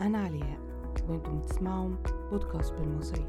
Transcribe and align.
أنا 0.00 0.18
علياء 0.18 0.58
وأنتم 1.08 1.38
بتسمعوا 1.38 1.96
بودكاست 2.30 2.72
بالمصري. 2.72 3.26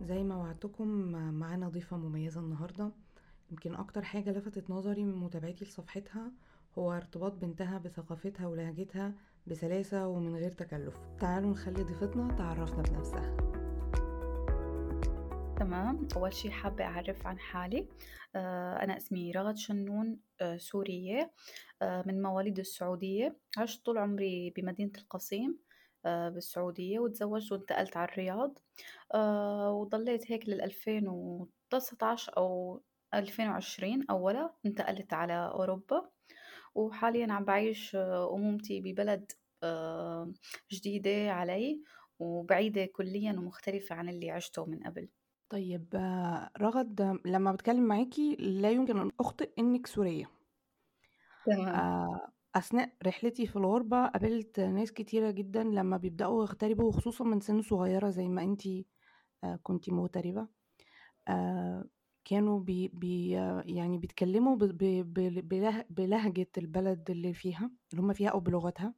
زي 0.00 0.22
ما 0.22 0.36
وعدتكم 0.36 0.88
معانا 1.12 1.68
ضيفة 1.68 1.96
مميزة 1.96 2.40
النهاردة. 2.40 2.90
يمكن 3.50 3.74
أكتر 3.74 4.02
حاجة 4.02 4.30
لفتت 4.30 4.70
نظري 4.70 5.04
من 5.04 5.14
متابعتي 5.14 5.64
لصفحتها 5.64 6.32
هو 6.78 6.92
ارتباط 6.92 7.32
بنتها 7.32 7.78
بثقافتها 7.78 8.46
ولهجتها 8.46 9.12
بسلاسة 9.46 10.06
ومن 10.08 10.36
غير 10.36 10.50
تكلف. 10.50 10.98
تعالوا 11.20 11.50
نخلي 11.50 11.82
ضيفتنا 11.82 12.34
تعرفنا 12.34 12.82
بنفسها. 12.82 13.57
تمام. 15.68 16.08
أول 16.16 16.34
شي 16.34 16.50
حابة 16.50 16.84
أعرف 16.84 17.26
عن 17.26 17.38
حالي. 17.38 17.88
آه، 18.36 18.76
أنا 18.82 18.96
اسمي 18.96 19.32
رغد 19.32 19.56
شنون 19.56 20.20
آه، 20.40 20.56
سورية. 20.56 21.32
آه، 21.82 22.04
من 22.06 22.22
مواليد 22.22 22.58
السعودية. 22.58 23.36
عشت 23.58 23.84
طول 23.86 23.98
عمري 23.98 24.50
بمدينة 24.56 24.92
القصيم 24.98 25.58
بالسعودية 26.04 26.98
وتزوجت 26.98 27.52
وانتقلت 27.52 27.96
على 27.96 28.08
الرياض. 28.12 28.58
وضليت 29.74 30.32
هيك 30.32 30.44
وتسعة 31.06 32.12
عشر 32.12 32.32
أو 32.36 32.82
ألفين 33.14 33.48
وعشرين 33.48 34.04
أولا. 34.10 34.54
انتقلت 34.66 35.12
على 35.12 35.50
أوروبا. 35.54 36.10
وحاليا 36.74 37.32
عم 37.32 37.44
بعيش 37.44 37.96
أمومتي 37.96 38.80
ببلد 38.80 39.32
جديدة 40.72 41.30
علي 41.32 41.82
وبعيدة 42.18 42.86
كليا 42.86 43.32
ومختلفة 43.32 43.94
عن 43.94 44.08
اللي 44.08 44.30
عشته 44.30 44.66
من 44.66 44.80
قبل. 44.82 45.08
طيب 45.50 45.88
رغد 46.60 47.20
لما 47.26 47.52
بتكلم 47.52 47.82
معاكي 47.82 48.36
لا 48.36 48.70
يمكن 48.70 48.98
أن 48.98 49.10
أخطئ 49.20 49.50
إنك 49.58 49.86
سورية. 49.86 50.30
تمام. 51.46 51.68
آه، 51.68 52.28
أثناء 52.56 52.92
رحلتي 53.06 53.46
في 53.46 53.56
الغربة 53.56 54.06
قابلت 54.06 54.60
ناس 54.60 54.92
كتيرة 54.92 55.30
جدا 55.30 55.62
لما 55.64 55.96
بيبدأوا 55.96 56.42
يغتربوا 56.42 56.88
وخصوصا 56.88 57.24
من 57.24 57.40
سن 57.40 57.62
صغيرة 57.62 58.10
زي 58.10 58.28
ما 58.28 58.42
انتي 58.42 58.86
آه، 59.44 59.58
كنتي 59.62 59.90
مغتربة. 59.90 60.48
آه، 61.28 61.84
كانوا 62.24 62.60
بي 62.60 62.88
بي 62.88 63.30
يعني 63.66 63.98
بيتكلموا 63.98 64.56
ب- 64.56 64.64
ب- 64.64 65.14
ب- 65.14 65.48
بله- 65.48 65.84
بلهجة 65.90 66.46
البلد 66.58 67.10
اللي 67.10 67.34
فيها 67.34 67.70
اللي 67.92 68.02
هم 68.02 68.12
فيها 68.12 68.28
أو 68.30 68.40
بلغتها. 68.40 68.94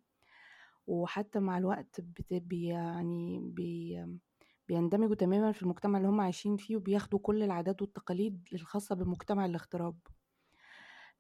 وحتى 0.86 1.38
مع 1.40 1.58
الوقت 1.58 2.00
بت 2.00 2.34
بي 2.34 2.66
يعني 2.66 3.38
بي 3.44 3.96
بيندمجوا 4.70 5.14
تماما 5.14 5.52
في 5.52 5.62
المجتمع 5.62 5.98
اللي 5.98 6.08
هم 6.08 6.20
عايشين 6.20 6.56
فيه 6.56 6.76
وبياخدوا 6.76 7.18
كل 7.18 7.42
العادات 7.42 7.82
والتقاليد 7.82 8.48
الخاصة 8.52 8.94
بمجتمع 8.94 9.44
الاغتراب. 9.46 9.98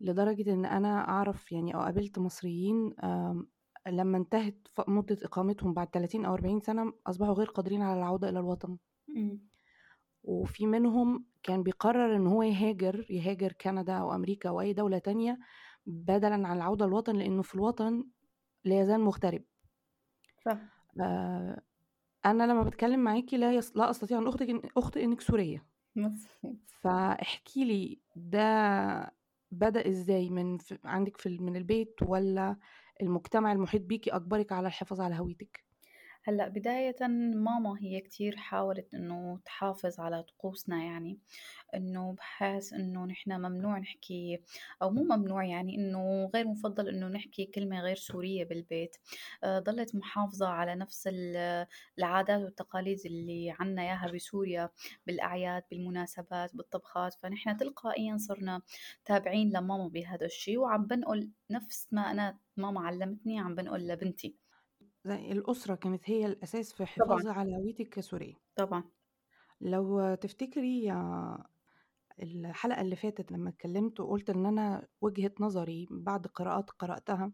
لدرجة 0.00 0.52
إن 0.52 0.64
أنا 0.64 1.08
أعرف 1.08 1.52
يعني 1.52 1.74
أو 1.74 1.80
قابلت 1.80 2.18
مصريين 2.18 2.94
لما 3.88 4.18
انتهت 4.18 4.68
مدة 4.88 5.18
إقامتهم 5.22 5.74
بعد 5.74 5.88
30 5.90 6.24
أو 6.24 6.34
40 6.34 6.60
سنة 6.60 6.92
أصبحوا 7.06 7.34
غير 7.34 7.46
قادرين 7.46 7.82
على 7.82 7.98
العودة 7.98 8.28
إلى 8.28 8.38
الوطن. 8.38 8.78
وفي 10.22 10.66
منهم 10.66 11.26
كان 11.42 11.62
بيقرر 11.62 12.16
إن 12.16 12.26
هو 12.26 12.42
يهاجر 12.42 13.06
يهاجر 13.10 13.52
كندا 13.52 13.92
أو 13.92 14.14
أمريكا 14.14 14.48
أو 14.48 14.60
أي 14.60 14.72
دولة 14.72 14.98
تانية 14.98 15.38
بدلا 15.86 16.48
عن 16.48 16.56
العودة 16.56 16.86
للوطن 16.86 17.16
لأنه 17.16 17.42
في 17.42 17.54
الوطن 17.54 18.04
لا 18.64 18.80
يزال 18.80 19.00
مغترب. 19.00 19.44
صح 20.44 20.58
آه، 21.00 21.62
أنا 22.24 22.44
لما 22.44 22.62
بتكلم 22.62 23.00
معاكي 23.00 23.36
لا 23.36 23.52
يس... 23.52 23.76
لا 23.76 23.90
أستطيع 23.90 24.18
أن 24.18 24.26
أخطئ 24.26 24.60
أخطئ 24.76 25.04
إنك 25.04 25.20
سورية 25.20 25.66
مظبوط 25.96 26.56
فاحكي 26.82 27.64
لي 27.64 28.00
ده 28.16 28.40
بدأ 29.50 29.88
إزاي؟ 29.88 30.30
من 30.30 30.58
ف... 30.58 30.74
عندك 30.84 31.16
في 31.16 31.38
من 31.38 31.56
البيت 31.56 31.94
ولا 32.02 32.56
المجتمع 33.02 33.52
المحيط 33.52 33.82
بيكي 33.82 34.10
أجبرك 34.16 34.52
على 34.52 34.66
الحفاظ 34.68 35.00
على 35.00 35.18
هويتك؟ 35.18 35.64
هلأ 36.22 36.48
بداية 36.48 36.96
ماما 37.34 37.76
هي 37.80 38.00
كتير 38.00 38.36
حاولت 38.36 38.94
إنه 38.94 39.40
تحافظ 39.44 40.00
على 40.00 40.22
طقوسنا 40.22 40.84
يعني 40.84 41.18
إنه 41.74 42.12
بحيث 42.12 42.72
إنه 42.72 43.04
نحنا 43.06 43.38
ممنوع 43.38 43.78
نحكي 43.78 44.40
أو 44.82 44.90
مو 44.90 45.02
ممنوع 45.04 45.44
يعني 45.44 45.74
إنه 45.76 46.30
غير 46.34 46.48
مفضل 46.48 46.88
إنه 46.88 47.08
نحكي 47.08 47.44
كلمة 47.46 47.80
غير 47.80 47.96
سورية 47.96 48.44
بالبيت. 48.44 48.96
آه، 49.44 49.58
ضلت 49.58 49.94
محافظة 49.94 50.48
على 50.48 50.74
نفس 50.74 51.06
ال- 51.06 51.66
العادات 51.98 52.40
والتقاليد 52.42 53.00
اللي 53.06 53.54
عنا 53.60 53.82
إياها 53.82 54.10
بسوريا 54.14 54.70
بالأعياد 55.06 55.62
بالمناسبات 55.70 56.56
بالطبخات. 56.56 57.14
فنحنا 57.14 57.52
تلقائيا 57.52 58.16
صرنا 58.16 58.62
تابعين 59.04 59.50
لماما 59.50 59.88
بهذا 59.88 60.26
الشيء 60.26 60.58
وعم 60.58 60.86
بنقل 60.86 61.30
نفس 61.50 61.88
ما 61.92 62.10
أنا 62.10 62.38
ماما 62.56 62.80
علمتني 62.86 63.40
عم 63.40 63.54
بنقل 63.54 63.86
لبنتي. 63.88 64.49
زي 65.04 65.32
الأسرة 65.32 65.74
كانت 65.74 66.10
هي 66.10 66.26
الأساس 66.26 66.72
في 66.72 66.76
طبعا. 66.98 67.18
الحفاظ 67.18 67.26
على 67.38 67.56
هويتك 67.56 67.88
كسورية 67.88 68.34
طبعا. 68.56 68.84
لو 69.60 70.14
تفتكري 70.14 70.84
يا 70.84 71.38
الحلقة 72.22 72.80
اللي 72.80 72.96
فاتت 72.96 73.32
لما 73.32 73.50
اتكلمت 73.50 74.00
وقلت 74.00 74.30
إن 74.30 74.46
أنا 74.46 74.88
وجهة 75.00 75.32
نظري 75.40 75.86
بعد 75.90 76.26
قراءات 76.26 76.70
قرأتها 76.70 77.32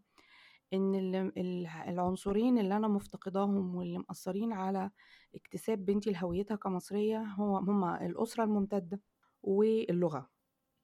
إن 0.73 0.95
ال- 0.95 1.15
ال- 1.39 1.67
العنصرين 1.67 2.57
اللي 2.57 2.77
أنا 2.77 2.87
مفتقداهم 2.87 3.75
واللي 3.75 3.97
مأثرين 3.97 4.53
على 4.53 4.91
اكتساب 5.35 5.85
بنتي 5.85 6.11
لهويتها 6.11 6.55
كمصرية 6.55 7.17
هو 7.23 7.57
هما 7.57 8.05
الأسرة 8.05 8.43
الممتدة 8.43 9.01
واللغة. 9.43 10.29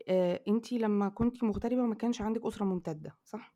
آه، 0.07 0.43
انتي 0.47 0.77
لما 0.77 1.09
كنتي 1.09 1.45
مغتربة 1.45 1.81
ما 1.81 1.95
كانش 1.95 2.21
عندك 2.21 2.45
أسرة 2.45 2.65
ممتدة 2.65 3.15
صح؟ 3.23 3.55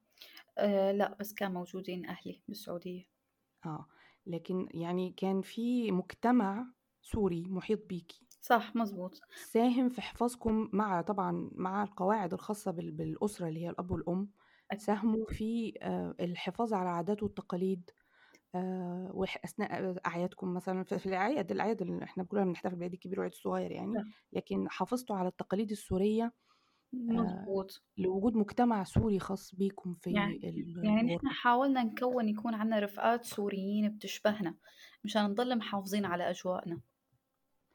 أه 0.58 0.92
لأ 0.92 1.18
بس 1.20 1.34
كان 1.34 1.54
موجودين 1.54 2.06
أهلي 2.06 2.42
بالسعودية. 2.48 3.17
آه 3.66 3.86
لكن 4.26 4.68
يعني 4.72 5.14
كان 5.18 5.42
في 5.42 5.92
مجتمع 5.92 6.66
سوري 7.02 7.46
محيط 7.50 7.86
بيكي 7.86 8.28
صح 8.42 8.76
مزبوط 8.76 9.20
ساهم 9.52 9.90
في 9.90 10.02
حفاظكم 10.02 10.70
مع 10.74 11.02
طبعا 11.02 11.50
مع 11.56 11.84
القواعد 11.84 12.34
الخاصة 12.34 12.72
بال- 12.72 12.92
بالأسرة 12.92 13.48
اللي 13.48 13.60
هي 13.66 13.70
الأب 13.70 13.92
والأم. 13.92 14.30
ساهموا 14.78 15.26
في 15.30 15.74
آه، 15.82 16.16
الحفاظ 16.20 16.74
على 16.74 16.84
العادات 16.90 17.24
والتقاليد 17.24 17.90
آه، 18.56 19.12
وح- 19.14 19.38
أثناء 19.46 19.98
أعيادكم 20.08 20.54
مثلا 20.54 20.84
في 20.84 21.06
الأعياد 21.06 21.52
الأعياد 21.52 21.82
اللي 21.82 22.04
إحنا 22.04 22.24
كلنا 22.24 22.46
بنحتفل 22.46 22.76
بالعيد 22.76 22.94
الكبير 22.94 23.20
والعيد 23.20 23.34
الصغير 23.34 23.72
يعني. 23.72 23.94
لكن 24.34 24.70
حافظتوا 24.70 25.16
على 25.16 25.28
التقاليد 25.28 25.72
السورية 25.72 26.34
آه، 26.94 26.98
مزبوط 26.98 27.84
لوجود 27.98 28.36
مجتمع 28.36 28.84
سوري 28.84 29.20
خاص 29.20 29.56
بيكم 29.56 29.94
في 29.94 30.12
يعني 30.12 30.40
يعني 30.84 31.16
نحن 31.16 31.28
حاولنا 31.28 31.84
نكون 31.84 32.30
يكون 32.30 32.54
عنا 32.56 32.80
رفقات 32.80 33.26
سوريين 33.26 33.90
بتشبهنا 33.90 34.56
مشان 35.04 35.26
نضل 35.26 35.58
محافظين 35.58 36.06
على 36.06 36.30
أجواءنا. 36.30 36.80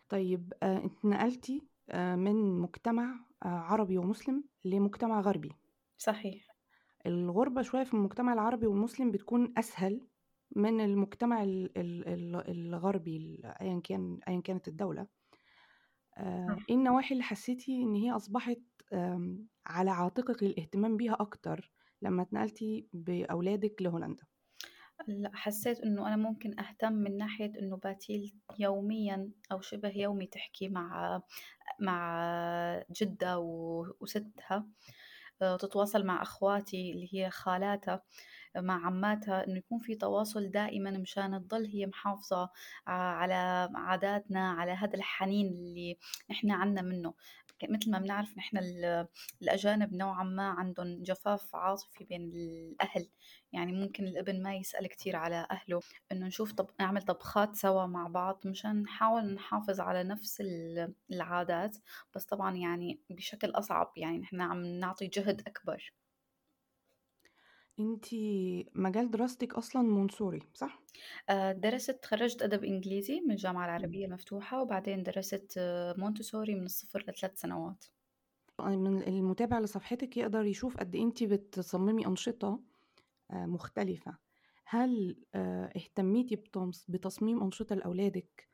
طيب 0.09 0.53
آه، 0.63 0.79
انت 0.85 1.05
نقلتي 1.05 1.63
آه، 1.91 2.17
من 2.17 2.59
مجتمع 2.61 3.15
آه، 3.43 3.47
عربي 3.49 3.99
ومسلم 3.99 4.45
لمجتمع 4.65 5.21
غربي. 5.21 5.53
صحيح. 5.99 6.57
الغربة 7.07 7.63
شوية 7.63 7.85
في 7.85 7.95
المجتمع 7.95 8.33
العربي 8.33 8.67
والمسلم 8.67 9.11
بتكون 9.11 9.53
أسهل 9.59 10.07
من 10.57 10.81
المجتمع 10.81 11.43
ال- 11.43 11.79
ال- 11.79 12.09
ال- 12.09 12.51
الغربي 12.51 13.17
ال- 13.17 13.47
أيا 13.61 13.81
كان 13.85 14.19
أيا 14.29 14.41
كانت 14.41 14.69
الدولة. 14.69 15.07
آه، 16.17 16.57
إيه 16.69 16.75
النواحي 16.75 17.13
اللي 17.13 17.23
حسيتي 17.25 17.83
إن 17.83 17.95
هي 17.95 18.11
أصبحت 18.11 18.57
آم، 18.57 18.63
على 19.67 19.91
عاتقك 19.91 20.43
الاهتمام 20.43 20.97
بيها 20.97 21.17
أكتر 21.21 21.71
لما 22.03 22.23
اتنقلتي 22.23 22.87
بأولادك 22.93 23.83
لهولندا؟ 23.83 24.23
لأ 25.07 25.31
حسيت 25.35 25.81
إنه 25.81 26.09
أنا 26.09 26.17
ممكن 26.17 26.61
أهتم 26.61 26.93
من 26.93 27.17
ناحية 27.17 27.53
إنه 27.59 27.77
باتيل 27.77 28.35
يوميا 28.59 29.31
أو 29.53 29.61
شبه 29.61 29.89
يومي 29.89 30.27
تحكي 30.27 30.69
مع 30.69 31.23
مع 31.81 32.85
جدة 32.91 33.39
و- 33.39 33.87
وستها 34.01 34.67
آه، 35.43 35.57
تتواصل 35.57 36.07
مع 36.07 36.23
أخواتي 36.23 36.93
اللي 36.93 37.09
هي 37.15 37.31
خالاتها 37.31 38.03
مع 38.57 38.87
عماتها 38.87 39.47
إنه 39.47 39.57
يكون 39.59 39.79
في 39.79 39.95
تواصل 39.95 40.51
دائما 40.51 40.91
مشان 40.91 41.49
تضل 41.49 41.67
هي 41.67 41.87
محافظة 41.87 42.43
ع- 42.87 42.93
على 42.93 43.69
عاداتنا 43.75 44.51
على 44.51 44.73
هذا 44.73 44.95
الحنين 44.95 45.47
اللي 45.47 45.99
إحنا 46.31 46.55
عنا 46.55 46.83
منه. 46.83 47.15
مثل 47.71 47.91
ما 47.91 47.99
بنعرف 47.99 48.39
نحن 48.39 48.59
ال- 48.59 49.07
الأجانب 49.43 49.95
نوعا 49.95 50.25
ما 50.25 50.49
عندهم 50.51 51.03
جفاف 51.03 51.57
عاطفي 51.57 52.05
بين 52.05 52.23
الأهل. 52.23 53.09
يعني 53.53 53.73
ممكن 53.73 54.05
الابن 54.05 54.43
ما 54.43 54.55
يسأل 54.57 54.87
كتير 54.87 55.17
على 55.17 55.47
أهله 55.51 55.81
إنه 56.13 56.27
نشوف 56.27 56.53
طب 56.53 56.71
نعمل 56.81 57.03
طبخات 57.03 57.57
سوا 57.57 57.87
مع 57.87 58.07
بعض 58.09 58.41
مشان 58.47 58.83
نحاول 58.83 59.35
نحافظ 59.35 59.81
على 59.81 60.05
نفس 60.05 60.41
ال- 60.41 60.95
العادات. 61.13 61.77
بس 62.15 62.25
طبعا 62.25 62.57
يعني 62.57 63.01
بشكل 63.11 63.51
أصعب 63.51 63.93
يعني 63.97 64.19
نحن 64.19 64.41
عم 64.41 64.63
نعطي 64.67 65.07
جهد 65.07 65.41
أكبر. 65.47 65.93
انتي 67.81 68.67
مجال 68.75 69.11
دراستك 69.11 69.55
أصلا 69.55 69.83
منصوري 69.83 70.43
صح؟ 70.55 70.83
آه، 71.29 71.53
درست 71.53 71.91
تخرجت 71.91 72.43
أدب 72.43 72.65
إنجليزي 72.65 73.21
من 73.21 73.31
الجامعة. 73.31 73.65
العربية 73.65 74.07
المفتوحة 74.07 74.63
وبعدين 74.63 75.03
درست 75.03 75.55
آه، 75.59 75.95
مونتسوري 75.99 76.55
من 76.55 76.65
الصفر 76.65 77.05
لثلاث 77.09 77.41
سنوات. 77.41 77.85
من 78.61 79.03
المتابع 79.03 79.59
لصفحتك 79.59 80.17
يقدر 80.17 80.45
يشوف 80.45 80.77
قد 80.77 80.95
إيه 80.95 81.03
انتي 81.03 81.27
بتصممي 81.27 82.07
أنشطة 82.07 82.61
آه، 83.31 83.47
مختلفة. 83.47 84.17
هل 84.65 85.17
آه، 85.35 85.73
اهتميتي 85.77 86.37
بتمص- 86.37 86.87
بتصميم 86.89 87.43
أنشطة 87.43 87.75
لأولادك 87.75 88.49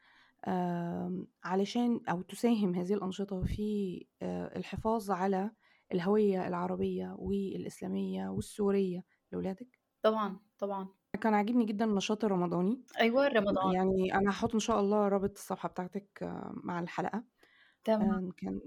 علشان 1.44 2.00
أو 2.08 2.22
تساهم 2.22 2.74
هذه 2.74 2.94
الأنشطة 2.94 3.42
في 3.42 4.06
آه، 4.22 4.56
الحفاظ 4.58 5.10
على 5.10 5.50
الهوية 5.92 6.46
العربية 6.48 7.14
والإسلامية 7.18 8.28
والسورية 8.28 9.04
لأولادك؟ 9.32 9.78
طبعًا، 10.02 10.40
طبعًا. 10.58 10.94
كان 11.20 11.34
عاجبني 11.34 11.64
جدًا 11.64 11.84
النشاط 11.84 12.24
الرمضاني، 12.24 12.84
أيوه 13.00 13.28
رمضان. 13.28 13.74
يعني 13.74 14.14
أنا 14.14 14.30
هاحط 14.30 14.54
إن 14.54 14.60
شاء 14.60 14.80
الله 14.80 15.08
رابط 15.08 15.30
الصفحة 15.38 15.68
بتاعتِك 15.68 16.22
آه، 16.22 16.52
مع 16.56 16.80
الحلقة، 16.80 17.24
تمام. 17.84 18.20
آآ 18.20 18.32
كان 18.38 18.60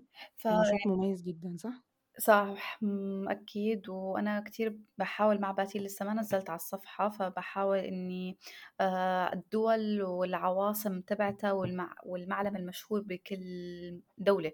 نشاط 0.51 0.79
فيعني 0.79 0.87
مميز 0.87 1.23
جدًا، 1.23 1.57
صح؟ 1.59 1.85
صح، 2.19 2.79
أكيد، 3.27 3.89
وأنا 3.89 4.39
كتير 4.41 4.77
باحاول 4.97 5.41
مع 5.41 5.51
باتيل 5.51 5.83
لسه 5.83 6.05
ما 6.05 6.13
نزّلت 6.13 6.49
على 6.49 6.55
الصفحة، 6.57 7.09
فباحاول 7.09 7.77
إني 7.77 8.37
آآ 8.81 9.33
الدول 9.33 10.01
والعواصم 10.03 11.01
تبعتها 11.01 11.51
والمع 11.51 11.95
والمعلم 12.03 12.55
المشهور 12.55 13.01
بكل 13.01 14.01
دولة، 14.17 14.51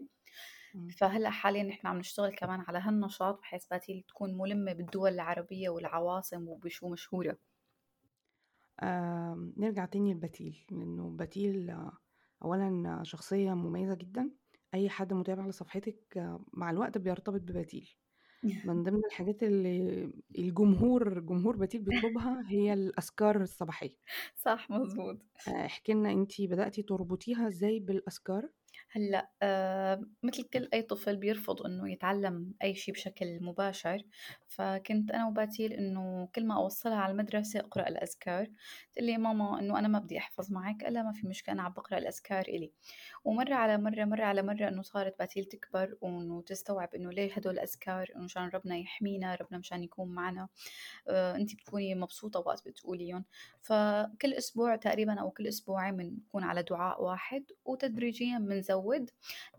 فهلأ 0.99 1.29
حاليًا 1.29 1.63
نحن 1.63 1.87
عم 1.87 1.97
نشتغل 1.97 2.35
كمان 2.35 2.61
على 2.67 2.79
هالنشاط 2.79 3.39
بحيث 3.41 3.65
باتيل 3.67 4.03
تكون 4.07 4.37
ملمة 4.37 4.73
بالدول 4.73 5.13
العربية 5.13 5.69
والعواصم 5.69 6.47
وبشو 6.47 6.89
مشهورة. 6.89 7.37
آمم، 8.83 9.53
نرجع 9.57 9.85
تاني 9.85 10.13
لبتيل، 10.13 10.65
لإنه 10.71 11.17
بتيل 11.17 11.69
آه، 11.69 11.97
أولًا 12.43 12.99
شخصية 13.03 13.53
مميزة 13.53 13.95
جدًا، 13.95 14.31
أي 14.73 14.89
حد 14.89 15.13
متابع 15.13 15.47
لصفحتِك 15.47 16.17
آه، 16.17 16.45
مع 16.53 16.69
الوقت 16.71 16.97
بيرتبط 16.97 17.41
ببتيل، 17.41 17.89
من 18.63 18.83
ضمن 18.83 19.05
الحاجات 19.05 19.43
اللي 19.43 20.13
الجمهور 20.39 21.19
جمهور 21.19 21.57
بتيل 21.57 21.81
بيطلبها 21.83 22.43
هي 22.49 22.73
الأذكار 22.73 23.41
الصباحية، 23.41 23.97
صح 24.35 24.69
مضبوط. 24.71 25.21
آآ، 25.47 25.65
احكي 25.65 25.93
لنا 25.93 26.11
أنتِ 26.11 26.41
بدأتِ 26.41 26.79
تربطيها 26.79 27.47
إزاي 27.47 27.79
بالأذكار؟ 27.79 28.49
هلأ 28.91 29.29
آآ 29.43 30.05
متل 30.23 30.43
كل 30.43 30.69
أي 30.73 30.81
طفل 30.81 31.15
بيرفض 31.17 31.61
إنه 31.65 31.91
يتعلّم 31.91 32.53
أي 32.63 32.75
شي 32.75 32.91
بشكل 32.91 33.39
مباشر، 33.43 34.03
فكنت 34.47 35.11
أنا 35.11 35.27
وباتيل 35.27 35.73
إنه 35.73 36.27
كل 36.35 36.45
ما 36.45 36.55
أوصّلها 36.55 36.95
على 36.97 37.11
المدرسة 37.11 37.59
أقرأ 37.59 37.87
الأذكار، 37.89 38.47
تقول 38.93 39.05
لي: 39.07 39.17
"ماما 39.17 39.59
إنه 39.59 39.79
أنا 39.79 39.87
ما 39.87 39.99
بدي 39.99 40.17
أحفظ 40.17 40.51
معك." 40.51 40.83
لها: 40.83 41.03
"ما 41.03 41.13
في 41.13 41.27
مشكلة 41.27 41.53
أنا 41.55 41.63
عم 41.63 41.71
باقرأ 41.73 41.97
الأذكار 41.97 42.41
إلي." 42.47 42.71
ومرّة 43.25 43.55
على 43.55 43.77
مرّة، 43.77 44.05
مرّة 44.05 44.23
على 44.25 44.41
مرّة 44.43 44.67
إنه 44.69 44.81
صارت 44.81 45.19
باتيل 45.19 45.45
تكبر 45.45 45.97
وإنه 46.01 46.41
تستوعب 46.41 46.95
إنه 46.95 47.11
ليه 47.11 47.33
هدول 47.33 47.53
الأذكار، 47.53 48.11
إنه 48.15 48.23
مشان 48.23 48.49
ربنا 48.53 48.77
يحمينا، 48.77 49.35
ربنا 49.35 49.57
مشان 49.59 49.83
يكون 49.83 50.09
معنا. 50.15 50.47
آآ 51.07 51.35
أنتِ 51.35 51.55
بتكوني 51.55 51.95
مبسوطة 51.95 52.39
وقت 52.39 52.67
بتقوليهم، 52.67 53.25
فكل 53.61 54.33
أسبوع 54.33 54.75
تقريبًا 54.75 55.13
أو 55.21 55.31
كل 55.31 55.47
أسبوعين 55.47 55.97
بنكون 55.97 56.43
على 56.43 56.63
دعاء 56.63 57.03
واحد، 57.03 57.43
وتدريجيًا 57.65 58.37
بنزوّد 58.39 58.76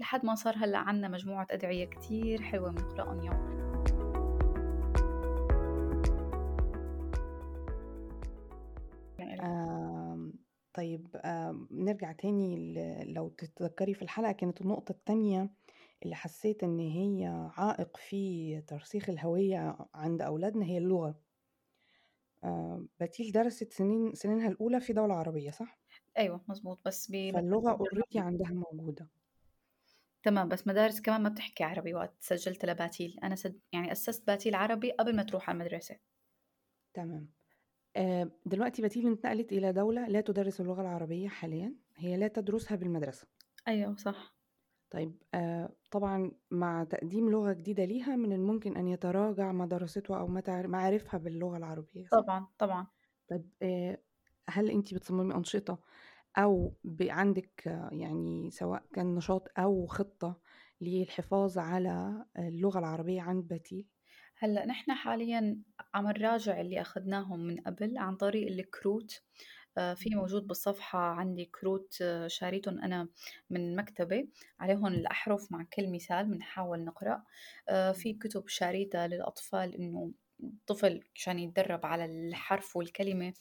لحد 0.01 0.25
ما 0.27 0.35
صار 0.35 0.55
هلأ 0.57 0.79
عندنا 0.79 1.09
مجموعة 1.09 1.47
أدعية 1.51 1.85
كتير 1.85 2.43
حلوة 2.43 2.71
بنقرأهم 2.71 3.23
يوميًا. 3.23 3.59
آمم، 9.41 10.33
طيب 10.75 11.09
نرجع 11.71 12.13
تاني 12.13 12.75
لو 13.05 13.29
تتذكري 13.29 13.95
في 13.95 14.03
الحلقة 14.03 14.33
كانت 14.33 14.61
النقطة 14.61 14.93
التانية 14.93 15.51
اللي 16.03 16.15
حسيت 16.15 16.63
إن 16.63 16.79
هي 16.79 17.51
عائق 17.57 17.97
في 17.97 18.61
ترسيخ 18.61 19.09
الهوية 19.11 19.77
عند 19.95 20.23
أولادنا 20.23 20.65
هي 20.65 20.79
اللغة. 20.79 21.21
بتيل 23.01 23.33
درست 23.33 23.73
سنين 23.73 24.15
سنينها 24.15 24.49
الأولى 24.49 24.81
في 24.81 24.93
دولة 24.93 25.15
عربية 25.15 25.51
صح؟ 25.51 25.79
أيوه 26.19 26.45
مضبوط، 26.49 26.81
بس 26.87 27.11
فاللغة 27.33 27.73
بمدرسة 27.77 27.83
already 27.83 28.17
جامعية. 28.17 28.25
عندها 28.27 28.53
موجودة. 28.53 29.09
تمام، 30.23 30.49
بس 30.49 30.67
مدارس 30.67 31.01
كمان 31.01 31.23
ما 31.23 31.29
بتحكي 31.29 31.65
عربي 31.65 31.95
وقت 31.95 32.17
سجّلت 32.21 32.65
لباتيل، 32.65 33.19
أنا 33.23 33.37
سد 33.37 33.61
يعني 33.73 33.93
أسست 33.93 34.27
باتيل 34.27 34.55
عربي 34.55 34.93
قبل 34.93 35.17
ما 35.17 35.23
تروح 35.23 35.51
على 35.51 35.57
المدرسة. 35.63 35.99
تمام. 36.95 37.29
آآ 37.97 38.31
دلوقتي 38.47 38.83
بتيل 38.83 39.07
انتقلت 39.07 39.53
إلى 39.53 39.73
دولة 39.73 40.09
لا 40.09 40.21
تدرس 40.21 40.61
اللغة 40.61 40.81
العربية 40.81 41.29
حاليًا، 41.29 41.77
هي 41.97 42.17
لا 42.17 42.29
تدرسها 42.29 42.77
بالمدرسة. 42.77 43.29
أيوه 43.69 43.97
صح. 43.97 44.35
طيب 44.91 45.23
آآ 45.35 45.69
طبعًا 45.91 46.33
مع 46.51 46.85
تقديم 46.85 47.31
لغة 47.31 47.53
جديدة 47.53 47.85
ليها 47.85 48.17
من 48.17 48.33
الممكن 48.33 48.77
أن 48.77 48.89
يتراجع 48.89 49.53
ما 49.53 49.67
درسته 49.67 50.19
أو 50.21 50.27
معارفها 50.67 51.19
باللغة 51.19 51.57
العربية 51.57 52.07
صح؟ 52.09 52.23
طبعًا، 52.23 52.47
طبعًا. 52.59 52.87
طيب 53.29 53.51
آآ 53.63 53.99
هل 54.51 54.71
أنتِ 54.71 54.95
بتصممي 54.95 55.35
أنشطة 55.35 55.79
أو 56.37 56.75
عندِك 57.01 57.69
آه، 57.69 57.89
يعني 57.93 58.51
سواء 58.51 58.85
كان 58.93 59.15
نشاط 59.15 59.49
أو 59.59 59.87
خطة 59.87 60.41
للحفاظ 60.81 61.59
على 61.59 62.25
اللغة 62.39 62.79
العربية 62.79 63.23
عند 63.23 63.55
بتيل؟ 63.55 63.87
هلأ 64.39 64.67
نحن 64.67 64.93
حاليًا 64.93 65.63
عم 65.95 66.07
نراجع 66.09 66.61
اللي 66.61 66.81
أخدناهم 66.81 67.41
من 67.41 67.61
قبل 67.61 67.99
عن 67.99 68.17
طريق 68.17 68.47
الكروت، 68.49 69.23
آآ 69.79 69.95
في 69.95 70.11
موجود 70.15 70.47
بالصفحة 70.47 70.99
عندي 70.99 71.45
كروت 71.45 71.99
آه، 72.03 72.27
شاريتُن 72.29 72.79
أنا 72.83 73.09
من 73.51 73.77
مكتبة. 73.77 74.29
عليهن 74.61 74.87
الأحرف 74.95 75.53
مع 75.53 75.65
كل 75.73 75.93
مثال 75.93 76.27
بنحاول 76.27 76.85
نقرأ، 76.85 77.25
آآ 77.69 77.93
في 77.93 78.13
كتب 78.15 78.49
شاريتها 78.49 79.07
للأطفال 79.09 79.75
إنه 79.75 80.13
الطفل 80.45 81.01
مشان 81.15 81.39
يتدرب 81.39 81.87
على 81.87 82.05
الحرف 82.05 82.77
والكلمة، 82.77 83.35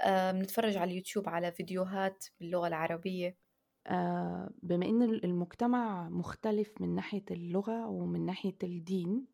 آآ 0.00 0.32
بنتفرج 0.32 0.76
على 0.76 0.90
اليوتيوب 0.92 1.28
على 1.28 1.52
فيديوهات 1.52 2.24
باللغة 2.40 2.68
العربية. 2.68 3.38
آآ 3.86 4.50
بما 4.62 4.86
إن 4.86 5.02
ال 5.02 5.24
المجتمع 5.24 6.08
مختلف 6.08 6.80
من 6.80 6.94
ناحية 6.94 7.24
اللغة 7.30 7.86
ومن 7.88 8.26
ناحية 8.26 8.56
الدين، 8.62 9.26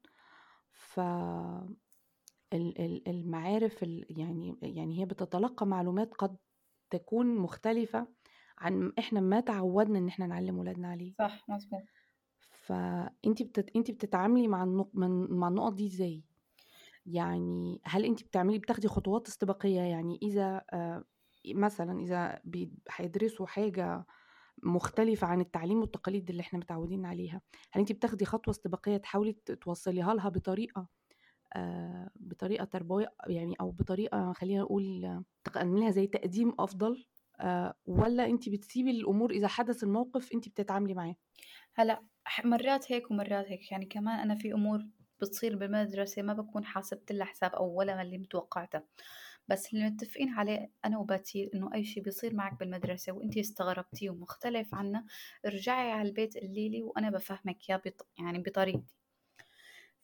ف 0.72 1.00
ال 2.52 2.80
ال 2.80 3.08
المعارف 3.08 3.82
ال 3.82 4.06
يعني 4.20 4.58
يعني 4.62 5.00
هي 5.00 5.04
بتتلقى 5.06 5.66
معلومات 5.66 6.14
قد 6.14 6.36
تكون 6.90 7.36
مختلفة 7.36 8.08
عن 8.58 8.92
إحنا 8.98 9.20
ما 9.20 9.40
تعودنا 9.40 9.98
إن 9.98 10.08
إحنا 10.08 10.26
نعلّم 10.26 10.58
ولادنا 10.58 10.88
عليه، 10.88 11.14
صح 11.18 11.44
مضبوط. 11.48 11.88
فأنتِ 12.50 13.42
بتت 13.42 13.76
أنتِ 13.76 13.90
بتتعاملي 13.90 14.48
مع 14.48 14.62
النق 14.64 14.90
مع 15.30 15.48
النقط 15.48 15.72
دي 15.74 15.86
إزاي؟ 15.86 16.24
يعني 17.06 17.80
هل 17.84 18.04
أنتِ 18.04 18.22
بتعملي 18.24 18.58
بتاخدي 18.58 18.88
خطوات 18.88 19.28
استباقية؟ 19.28 19.80
يعني 19.80 20.18
إذا 20.22 20.62
آآ 20.72 21.04
مثلًا 21.54 22.00
إذا 22.00 22.40
بي 22.44 22.72
هيدرسوا 22.90 23.46
حاجة 23.46 24.06
مختلفة 24.62 25.26
عن 25.26 25.40
التعليم 25.40 25.80
والتقاليد 25.80 26.30
اللي 26.30 26.40
إحنا 26.42 26.58
متعودين 26.58 27.06
عليها، 27.06 27.42
هل 27.72 27.80
أنتِ 27.80 27.92
بتاخدي 27.92 28.24
خطوة 28.24 28.52
استباقية 28.54 28.96
تحاولي 28.96 29.32
توصّليها 29.62 30.14
لها 30.14 30.28
بطريقة 30.28 30.88
آآ 31.56 32.10
بطريقة 32.16 32.64
تربوية 32.64 33.14
يعني 33.28 33.54
أو 33.60 33.70
بطريقة 33.72 34.32
خلّينا 34.34 34.62
نقول 34.62 35.24
تعمليها 35.54 35.90
زي 35.90 36.06
تقديم 36.06 36.54
أفضل 36.60 37.06
آآ 37.40 37.74
والّا 37.86 38.26
أنتِ 38.26 38.48
بتسيبي 38.48 38.90
الأمور 38.90 39.30
إذا 39.32 39.48
حدث 39.48 39.84
الموقف 39.84 40.32
أنتِ 40.34 40.48
بتتعاملي 40.48 40.94
معاه؟ 40.94 41.16
هلأ 41.74 42.02
ح 42.24 42.44
مرات 42.44 42.92
هيك 42.92 43.10
ومرات 43.10 43.46
هيك، 43.46 43.72
يعني 43.72 43.86
كمان 43.86 44.18
أنا 44.20 44.34
في 44.34 44.52
أمور 44.52 44.86
بتصير 45.22 45.56
بالمدرسة 45.56 46.22
ما 46.22 46.32
باكون 46.34 46.64
حاسبت 46.64 47.12
لها 47.12 47.26
حساب 47.26 47.54
أو 47.54 47.74
ولا 47.78 48.02
اللي 48.02 48.18
متوقعته، 48.18 48.82
بس 49.48 49.74
اللي 49.74 49.86
متفقين 49.90 50.28
عليه 50.30 50.70
أنا 50.84 50.98
وباتيل 50.98 51.50
إنه 51.54 51.74
أي 51.74 51.84
شي 51.84 52.00
بيصير 52.00 52.34
معك 52.34 52.60
بالمدرسة 52.60 53.12
وأنتِ 53.12 53.38
استغربتيه 53.38 54.10
ومختلف 54.10 54.74
عنا، 54.74 55.06
ارجعي 55.46 55.92
على 55.92 56.08
البيت 56.08 56.38
قولي 56.38 56.68
لي 56.68 56.82
وأنا 56.82 57.10
بافهمك 57.10 57.70
إياه 57.70 57.78
بط 57.86 58.08
يعني 58.20 58.38
بطريقتي، 58.38 58.94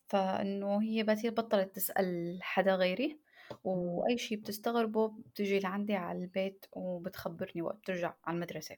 فإنه 0.09 0.81
هي 0.83 1.03
باتيل 1.03 1.31
بطلت 1.31 1.75
تسأل 1.75 2.39
حدا 2.43 2.75
غيري،. 2.75 3.21
وأي 3.65 4.17
شي 4.17 4.35
بتستغربه 4.35 5.07
بتيجي 5.09 5.59
لعندي 5.59 5.95
على 5.95 6.19
البيت 6.19 6.65
وبتخبرني 6.73 7.61
وقت 7.61 7.85
ترجع 7.87 8.13
على 8.25 8.35
المدرسة. 8.35 8.77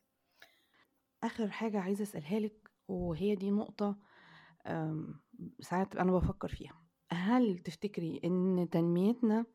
آخر 1.23 1.49
حاجة 1.51 1.79
عايزة 1.79 2.03
أسألها 2.03 2.39
لِك 2.39 2.71
وهي 2.87 3.35
دي 3.35 3.51
نقطة 3.51 3.97
ساعات 5.61 5.95
أنا 5.95 6.11
بافكّر 6.11 6.47
فيها، 6.49 6.83
هل 7.11 7.57
تفتكري 7.59 8.21
إن 8.25 8.69
تنميتنا 8.71 9.45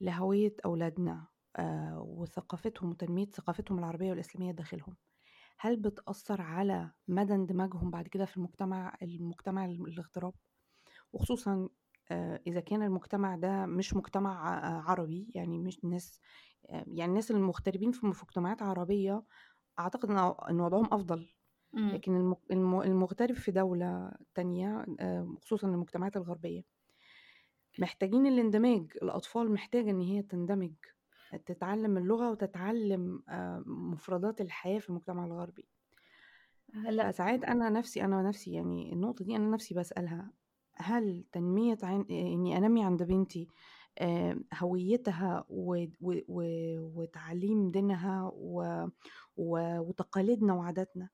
لهوية 0.00 0.56
أولادنا 0.64 1.28
آآ 1.56 1.98
وثقافتهم 2.06 2.90
وتنمية 2.90 3.26
ثقافتهم 3.26 3.78
العربية 3.78 4.10
والإسلامية 4.10 4.52
داخلهم، 4.52 4.96
هل 5.60 5.76
بتأثّر 5.76 6.42
على 6.42 6.92
مدى 7.08 7.34
اندماجهم 7.34 7.90
بعد 7.90 8.08
كده 8.08 8.26
في 8.26 8.36
المجتمع 8.36 8.96
المجتمع 9.02 9.64
ال 9.64 9.88
الاغتراب؟ 9.88 10.34
وخصوصًا 11.12 11.68
آآ 12.10 12.42
إذا 12.46 12.60
كان 12.60 12.82
المجتمع 12.82 13.36
ده 13.36 13.66
مش 13.66 13.94
مجتمع 13.94 14.48
ع 14.50 14.82
عربي، 14.90 15.28
يعني 15.34 15.58
مش 15.58 15.84
ناس 15.84 16.20
يعني 16.70 17.04
الناس 17.10 17.30
المغتربين 17.30 17.92
في 17.92 18.06
مجتمعات 18.06 18.62
عربية 18.62 19.24
أعتقد 19.80 20.10
إن 20.50 20.60
وضعهم 20.60 20.88
أفضل، 20.94 21.28
إمم. 21.76 21.90
لكن 21.90 22.16
الم 22.16 22.36
الم 22.50 22.80
المغترب 22.82 23.34
في 23.34 23.50
دولة 23.50 24.12
تانية 24.34 24.86
آآ 25.00 25.36
خصوصًا 25.42 25.68
المجتمعات 25.68 26.16
الغربية، 26.16 26.62
محتاجين 27.78 28.26
الاندماج، 28.26 28.86
الأطفال 29.02 29.52
محتاجة 29.52 29.90
إن 29.90 30.00
هي 30.00 30.22
تندمج. 30.22 30.72
تتعلم 31.46 31.96
اللغة 31.98 32.30
وتتعلم 32.30 33.22
آه، 33.28 33.62
مفردات 33.66 34.40
الحياة 34.40 34.78
في 34.78 34.88
المجتمع 34.90 35.24
الغربي 35.24 35.68
هلا 36.74 37.10
فساعات 37.10 37.44
أنا 37.44 37.70
نفسي 37.70 38.04
أنا 38.04 38.22
نفسي 38.22 38.52
يعني 38.52 38.92
النقطة 38.92 39.24
دي 39.24 39.36
أنا 39.36 39.50
نفسي 39.50 39.74
بسألها 39.74 40.30
هل 40.76 41.24
تنمية 41.32 41.78
عن 41.82 42.04
إني 42.10 42.56
أنمي 42.56 42.84
عند 42.84 43.02
بنتي 43.02 43.48
آه، 43.98 44.36
هويتها 44.54 45.44
و... 45.48 45.84
و... 46.00 46.14
وتعليم 46.78 47.70
دينها. 47.70 48.30
و... 48.34 48.86
وتقاليدنا 49.36 50.54
وعاداتنا 50.54 51.08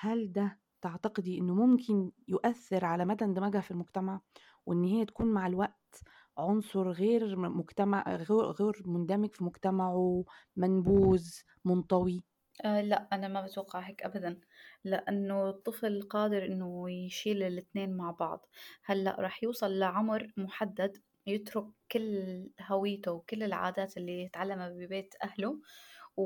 هل 0.00 0.32
ده 0.32 0.58
تعتقدي 0.82 1.38
إنه 1.38 1.54
ممكن 1.54 2.12
يؤثر 2.28 2.84
على 2.84 3.04
مدى 3.04 3.24
اندماجها 3.24 3.60
في 3.60 3.70
المجتمع؟ 3.70 4.20
وإن 4.66 4.84
هي 4.84 5.04
تكون 5.04 5.26
مع 5.26 5.46
الوقت 5.46 6.00
عنصر 6.38 6.90
غير 6.90 7.36
مجتمع 7.36 8.16
غير 8.60 8.82
مندمج 8.86 9.34
في 9.34 9.44
مجتمعه 9.44 10.24
منبوذ 10.56 11.28
منطوي؟ 11.64 12.24
آه 12.64 12.80
لا 12.80 13.08
أنا 13.12 13.28
ما 13.28 13.42
بتوقع 13.46 13.80
هيك 13.80 14.02
أبدا 14.02 14.40
لأنه 14.84 15.48
الطفل 15.50 16.02
قادر 16.02 16.44
إنه 16.44 16.90
يشيل 16.90 17.42
الاتنين 17.42 17.96
مع 17.96 18.10
بعض. 18.10 18.46
هلأ 18.84 19.16
رح 19.20 19.42
يوصل 19.42 19.78
لعمر 19.78 20.32
محدد 20.36 20.96
يترك 21.26 21.66
كل 21.92 22.50
هويته 22.62 23.12
وكل 23.12 23.42
العادات 23.42 23.96
اللي 23.96 24.22
يتعلمها 24.22 24.68
ببيت 24.68 25.14
أهله 25.24 25.60
و... 26.16 26.22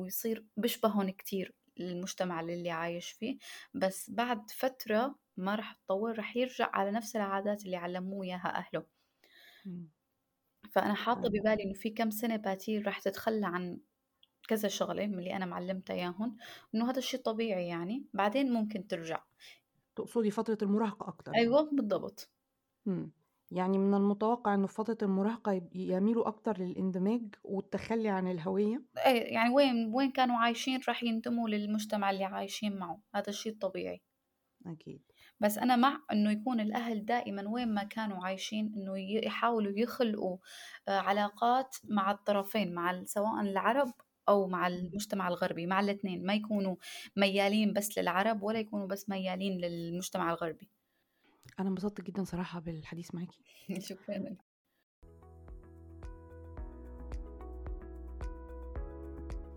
ويصير 0.00 0.46
بشبههم 0.56 1.10
كتير. 1.10 1.54
المجتمع 1.80 2.40
اللي 2.40 2.70
عايش 2.70 3.10
فيه 3.10 3.38
بس 3.74 4.10
بعد 4.10 4.50
فترة 4.50 5.14
ما 5.36 5.54
رح 5.54 5.72
تطور 5.72 6.18
رح 6.18 6.36
يرجع 6.36 6.70
على 6.72 6.90
نفس 6.90 7.16
العادات 7.16 7.64
اللي 7.64 7.76
علموه 7.76 8.24
إياها 8.26 8.56
أهله 8.56 8.86
مم. 9.66 9.88
فأنا 10.72 10.94
حاطة. 10.94 11.28
ببالي 11.28 11.62
إنه 11.64 11.74
في 11.74 11.90
كم 11.90 12.10
سنة 12.10 12.36
باتيل 12.36 12.86
رح 12.86 13.00
تتخلى 13.00 13.46
عن 13.46 13.80
كذا 14.48 14.68
شغلة 14.68 15.06
من 15.06 15.18
اللي 15.18 15.36
أنا 15.36 15.46
معلمتها 15.46 15.94
إياهم 15.94 16.36
إنه 16.74 16.90
هذا 16.90 16.98
الشيء 16.98 17.20
طبيعي 17.20 17.68
يعني 17.68 18.04
بعدين 18.14 18.52
ممكن 18.52 18.86
ترجع 18.86 19.22
تقصدي 19.96 20.30
فترة 20.30 20.58
المراهقة 20.62 21.08
أكتر 21.08 21.32
يعني. 21.32 21.44
أيوة 21.44 21.70
بالضبط 21.72 22.30
مم. 22.86 23.12
يعني 23.50 23.78
من 23.78 23.94
المتوقع 23.94 24.54
إنه 24.54 24.66
في 24.66 24.74
فترة 24.74 24.98
المراهقة 25.02 25.52
يب- 25.52 25.76
يميلوا 25.76 26.28
أكتر 26.28 26.58
للإندماج 26.58 27.22
والتخلي 27.44 28.08
عن 28.08 28.28
الهوية؟ 28.28 28.82
إيه 29.06 29.34
يعني 29.34 29.54
وين 29.54 29.94
وين 29.94 30.10
كانوا 30.12 30.36
عايشين 30.36 30.80
رح 30.88 31.02
ينتموا 31.02 31.48
للمجتمع 31.48 32.10
اللي 32.10 32.24
عايشين 32.24 32.76
معه. 32.78 33.00
هذا 33.14 33.28
الشيء 33.28 33.52
الطبيعي. 33.52 34.02
أكيد. 34.66 35.02
بس 35.40 35.58
أنا 35.58 35.76
مع 35.76 36.00
إنه 36.12 36.30
يكون 36.32 36.60
الأهل 36.60 37.04
دائما 37.04 37.48
وين 37.48 37.74
ما 37.74 37.84
كانوا 37.84 38.24
عايشين 38.26 38.72
إنه 38.76 38.98
يحاولوا 38.98 39.72
يخلقوا 39.76 40.38
آه، 40.88 40.98
علاقات 40.98 41.76
مع 41.84 42.10
الطرفين 42.10 42.74
مع 42.74 43.04
سواء 43.04 43.40
العرب 43.40 43.92
أو 44.28 44.46
مع 44.48 44.66
المجتمع 44.66 45.28
الغربي 45.28 45.66
مع 45.66 45.80
الاثنين. 45.80 46.26
ما 46.26 46.34
يكونوا 46.34 46.76
ميالين 47.16 47.72
بس 47.72 47.98
للعرب 47.98 48.42
ولا 48.42 48.58
يكونوا 48.58 48.86
بس 48.86 49.08
ميالين 49.08 49.58
للمجتمع 49.60 50.30
الغربي. 50.30 50.70
أنا 51.60 51.68
انبسطت 51.68 52.00
جدا 52.00 52.24
صراحة 52.24 52.60
بالحديث 52.60 53.14
معاكي 53.14 53.38
شكرا. 53.88 54.36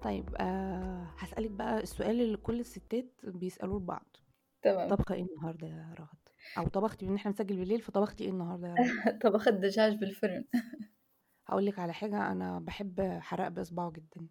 طيب 0.02 0.36
آه 0.40 1.08
هسألك 1.18 1.52
بقى 1.52 1.80
السؤال 1.84 2.22
اللي 2.22 2.38
كل 2.38 2.60
الستات 2.60 3.12
بيسألوه 3.24 3.80
لبعض. 3.80 4.16
تمام. 4.62 4.90
طبخة 4.90 5.16
إيه 5.16 5.24
النهاردة 5.24 5.68
يا 5.68 5.96
رغد 6.00 6.18
أو 6.58 6.68
طبختي 6.68 7.06
إن 7.08 7.16
إحنا 7.16 7.32
بنسجل 7.32 7.58
بالليل 7.58 7.82
فطبختي 7.82 8.24
إيه 8.24 8.30
النهاردة 8.30 8.68
يا 8.68 8.74
رغد 8.76 9.18
طبخت 9.24 9.50
دجاج 9.50 9.94
بالفرن. 9.96 10.46
هقول 11.48 11.66
لك 11.66 11.80
على 11.80 11.94
حاجة 11.94 12.32
أنا 12.32 12.60
بحب 12.60 13.02
حرق 13.22 13.48
بإصبعه 13.48 13.92
جدا. 13.92 14.28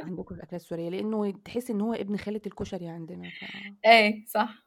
عندكم 0.00 0.34
الأكلات 0.34 0.60
السورية 0.62 0.88
لأنه 0.90 1.30
تحس 1.30 1.70
إن 1.70 1.80
هو 1.80 1.94
ابن 1.94 2.16
خالة 2.16 2.40
الكشري 2.46 2.88
عندنا 2.88 3.28
ف... 3.30 3.44
إيه 3.86 4.24
صح. 4.26 4.66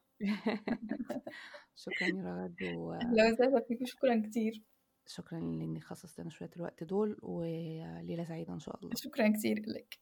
شكرا 1.77 2.07
يا 2.07 2.23
رغد 2.23 2.63
لو 3.17 3.35
سافر 3.37 3.61
فيكم 3.67 3.85
شكرا 3.85 4.21
كتير. 4.29 4.63
وشكرا 5.07 5.39
لإنك 5.39 5.83
خصصت 5.83 6.19
لنا 6.19 6.29
شوية 6.29 6.49
الوقت 6.57 6.83
دول 6.83 7.17
وليلة 7.21 8.23
سعيدة 8.23 8.53
إن 8.53 8.59
شاء 8.59 8.79
الله. 8.79 8.91
شكرا 8.95 9.33
كتير 9.37 9.63
لك. 9.67 9.97